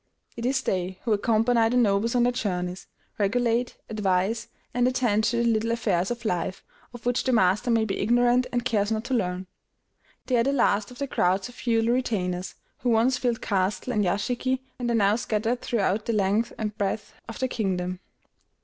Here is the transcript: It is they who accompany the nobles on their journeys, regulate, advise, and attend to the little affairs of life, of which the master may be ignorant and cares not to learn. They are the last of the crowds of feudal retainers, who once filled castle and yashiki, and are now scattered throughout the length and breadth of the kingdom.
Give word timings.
It 0.35 0.47
is 0.47 0.63
they 0.63 0.99
who 1.03 1.13
accompany 1.13 1.69
the 1.69 1.77
nobles 1.77 2.15
on 2.15 2.23
their 2.23 2.31
journeys, 2.31 2.87
regulate, 3.19 3.77
advise, 3.87 4.47
and 4.73 4.87
attend 4.87 5.25
to 5.25 5.43
the 5.43 5.43
little 5.45 5.69
affairs 5.71 6.09
of 6.09 6.25
life, 6.25 6.63
of 6.91 7.05
which 7.05 7.23
the 7.23 7.31
master 7.31 7.69
may 7.69 7.85
be 7.85 7.99
ignorant 7.99 8.47
and 8.51 8.65
cares 8.65 8.91
not 8.91 9.03
to 9.03 9.13
learn. 9.13 9.45
They 10.25 10.37
are 10.37 10.43
the 10.43 10.53
last 10.53 10.89
of 10.89 10.97
the 10.97 11.05
crowds 11.07 11.49
of 11.49 11.53
feudal 11.53 11.93
retainers, 11.93 12.55
who 12.79 12.89
once 12.89 13.19
filled 13.19 13.41
castle 13.43 13.93
and 13.93 14.03
yashiki, 14.03 14.61
and 14.79 14.89
are 14.89 14.95
now 14.95 15.17
scattered 15.17 15.61
throughout 15.61 16.07
the 16.07 16.13
length 16.13 16.51
and 16.57 16.75
breadth 16.79 17.13
of 17.29 17.37
the 17.37 17.47
kingdom. 17.47 17.99